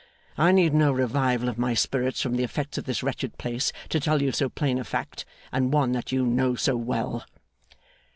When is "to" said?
3.89-3.99